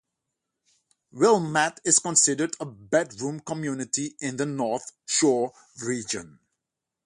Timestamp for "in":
4.19-4.35